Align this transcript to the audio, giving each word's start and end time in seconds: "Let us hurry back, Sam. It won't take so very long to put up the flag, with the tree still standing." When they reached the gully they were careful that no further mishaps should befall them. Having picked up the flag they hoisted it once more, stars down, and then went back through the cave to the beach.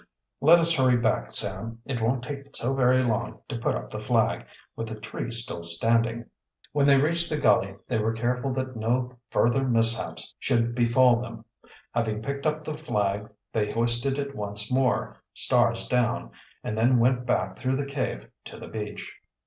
"Let 0.39 0.57
us 0.57 0.73
hurry 0.73 0.97
back, 0.97 1.31
Sam. 1.31 1.77
It 1.85 2.01
won't 2.01 2.23
take 2.23 2.55
so 2.55 2.73
very 2.73 3.03
long 3.03 3.39
to 3.49 3.59
put 3.59 3.75
up 3.75 3.89
the 3.91 3.99
flag, 3.99 4.47
with 4.75 4.87
the 4.87 4.99
tree 4.99 5.29
still 5.31 5.61
standing." 5.63 6.25
When 6.71 6.87
they 6.87 6.99
reached 6.99 7.29
the 7.29 7.37
gully 7.37 7.75
they 7.87 7.99
were 7.99 8.13
careful 8.13 8.51
that 8.55 8.75
no 8.75 9.19
further 9.29 9.63
mishaps 9.63 10.33
should 10.39 10.73
befall 10.73 11.21
them. 11.21 11.45
Having 11.93 12.23
picked 12.23 12.47
up 12.47 12.63
the 12.63 12.73
flag 12.73 13.29
they 13.53 13.69
hoisted 13.71 14.17
it 14.17 14.35
once 14.35 14.71
more, 14.71 15.21
stars 15.35 15.87
down, 15.87 16.31
and 16.63 16.75
then 16.75 16.97
went 16.97 17.27
back 17.27 17.59
through 17.59 17.75
the 17.77 17.85
cave 17.85 18.27
to 18.45 18.57
the 18.57 18.67
beach. 18.67 19.19